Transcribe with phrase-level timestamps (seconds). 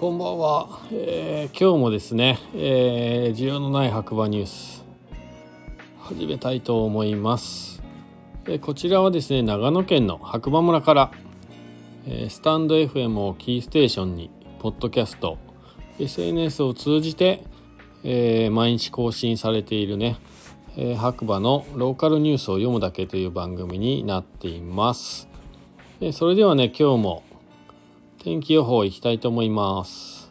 [0.00, 4.82] こんばんは、えー、今日もですね、えー、需要のない白馬ニュース
[5.98, 7.82] 始めたいと思います、
[8.46, 11.12] えー、こちらはですね長野県の白馬村から、
[12.06, 14.30] えー、スタンド FM をキーステーションに
[14.60, 15.36] ポッドキャスト
[15.98, 17.44] SNS を通じて、
[18.02, 20.16] えー、毎日更新されているね、
[20.78, 25.28] えー、白馬のローカルニュースを読むだけという番組になっています、
[26.00, 27.22] えー、それではね今日も
[28.22, 30.30] 天気予報いきたいと思います。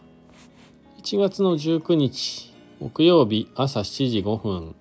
[1.01, 4.75] 1月の19日木曜日朝7時5分。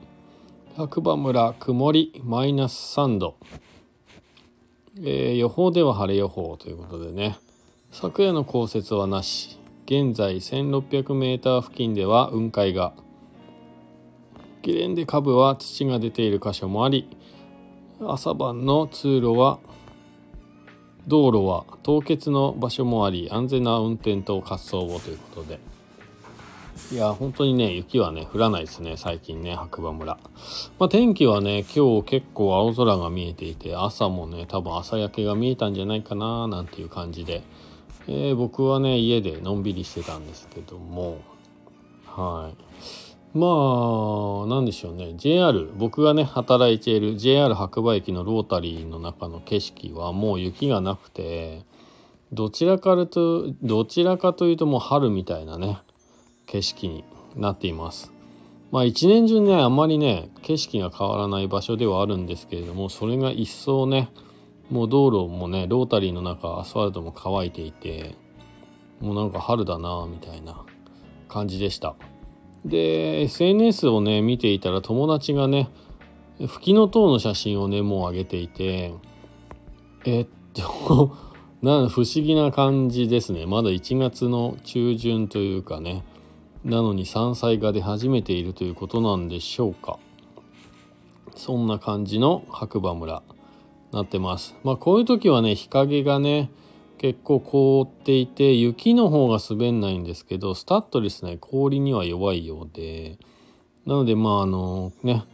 [0.76, 3.36] 白馬村曇りマイナス3度、
[4.98, 7.38] えー、予報では晴れ予報ということでね。
[7.92, 9.58] 昨夜の降雪はなし。
[9.86, 12.92] 現在 1600m 付近では雲海が。
[14.60, 17.08] ゲレンデ下部は土が出ている箇所もあり
[18.00, 19.60] 朝晩の通路は
[21.08, 25.58] 道路は凍結の場所もあり安全な運転と滑走をということで。
[26.92, 30.18] いや本当にね雪はね降らないですね最近ね白馬村、
[30.78, 37.42] まあ、天気はね今日結構青空が見えていて朝もね多分朝焼けが見えたんじゃないかななんていう感じで、
[38.06, 41.18] えー、僕はね家でのんびりしてたんですけども。
[42.06, 43.07] はい。
[43.34, 43.46] ま
[44.44, 51.62] あ何でしょうね JR 僕がね働いている JR 白馬駅のロータリーの中の景色はもう雪がなくて
[52.32, 55.78] どちらかとどちらかというともう春みたいなね
[56.46, 57.04] 景色に
[57.36, 58.12] なっています
[58.70, 64.10] まあ一年中ねあまりね景色が変わらない場所ではあるんですけれどもそれが一層ね
[64.70, 68.16] もう道路もねロータリーの中アスファルトも乾いていて
[69.00, 70.64] もうなんか春だなみたいな
[71.28, 71.94] 感じでした。
[72.64, 75.68] で SNS をね見ていたら友達がね
[76.46, 78.94] 吹きの塔の写真をねもう上げていて
[80.04, 81.16] えっと
[81.62, 83.44] な不思議な感じですね。
[83.44, 86.04] まだ1月の中旬というかね。
[86.64, 89.98] なのに山菜が出始めているということなんでしょうか。
[91.34, 93.22] そんな感じの白馬村。
[93.90, 94.54] なってます。
[94.62, 96.50] まあこういう時はね日陰がね
[96.98, 103.18] 結構凍っていて雪の方が滑んないんですけどスタッドレスね氷には弱いようで
[103.86, 105.24] なのでまああのね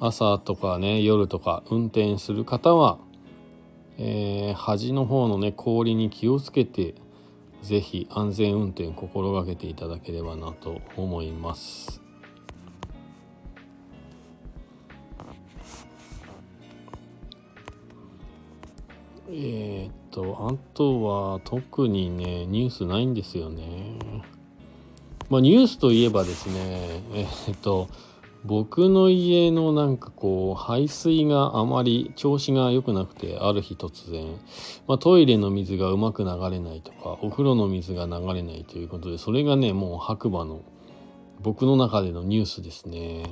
[0.00, 2.98] 朝とかね夜とか運転する方は、
[3.98, 6.94] えー、端の方のね氷に気をつけて
[7.62, 12.09] 是非安全運転心がけていただければなと思います。
[19.32, 23.98] えー、っとあとは特にねニュースないんですよね。
[25.28, 27.88] まあニュースといえばですねえー、っと
[28.44, 34.26] 僕の家のなんかこう排水があまり調子が良くなくてある日突然、
[34.86, 40.62] まあ、トイレの水がうまく流れないとかお風呂の水が流れないということでそれがねもう白馬の
[41.40, 43.24] 僕の中でのニュースですね。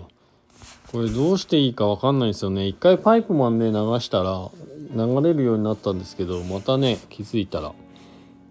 [0.91, 2.67] これどうしていいか分かんないですよね。
[2.67, 4.51] 一回パイプマンで流したら
[4.95, 7.73] 流れるようになったんですけどまたね気づいたら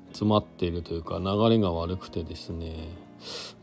[0.09, 3.07] 詰まっているというか流れが悪くてですね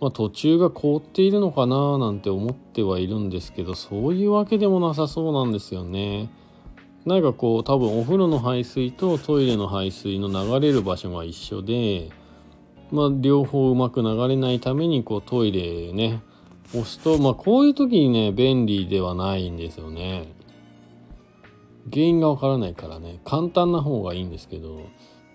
[0.00, 6.30] まあ、途中が凍っているのかななんて思ってはいるんですけどそういうわけでもなさそうなんですよね。
[7.06, 12.08] なんかこう多分お風呂の排水とトイレの排水の流れる場所が一緒で、
[12.90, 16.22] まあ、両方うまく流れないためにこうトイレね
[16.70, 20.32] 押すとまあこういう時にね便利ではないんですよね。
[21.92, 23.20] 原因がわからないからね。
[23.24, 24.80] 簡単な方がいいんですけど。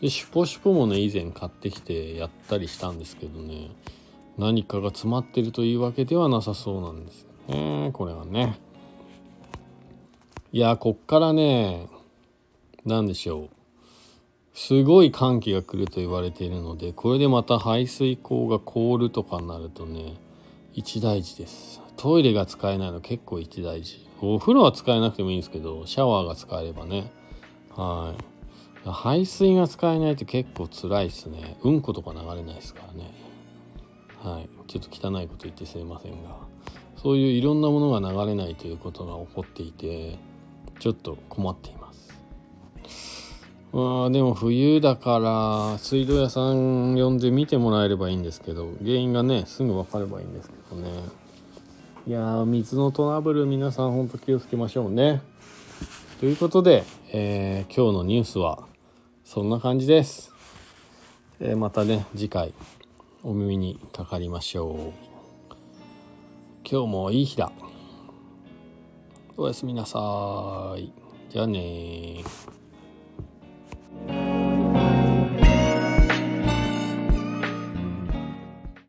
[0.02, 3.72] でシュポシュポもね以前買ってきてやったりしたんですけどね。
[4.38, 7.90] 何かが詰まってるというわけではなさそうなんですよね。
[7.94, 8.60] これはね。
[10.52, 11.88] いやこっからね
[12.86, 13.50] 何でしょう。
[14.54, 20.16] すごい寒気が来ると言われているのでこれでまた排水口が凍るとかになるとね
[20.80, 21.82] 一大事です。
[21.98, 24.08] トイレが使えないの結構一大事。
[24.22, 27.12] お風呂は使えなくてもいいんですけどシャワーが使えればね。
[27.76, 28.16] は
[28.86, 28.90] い。
[28.90, 31.58] 排水が使えないと結構辛いですね。
[31.64, 33.12] うんことか流れないですからね。
[34.24, 34.50] はい。
[34.68, 36.38] ちょっと汚いこと言ってすいませんが。
[36.96, 40.18] そういういろんなものが流れないということが起こっていて
[40.80, 42.09] ちょっと困っています。
[43.72, 50.90] あでも冬だから水道屋さん呼んで見てもらえればいいんですけど原因がねすぐ分かればいいんですけどね
[52.08, 55.22] いや水のトラブル皆さんほんと気をつけましょうね。
[56.20, 56.84] ということで、
[57.14, 58.66] えー、今日のニュースは
[59.24, 60.34] そんな感じです。
[61.40, 62.54] えー、またね次回
[63.22, 64.92] お耳にかかりましょ
[65.52, 65.54] う。
[66.68, 67.52] 今日もいい日だ。
[69.38, 70.92] おやすみなさい。
[71.30, 72.24] じゃあね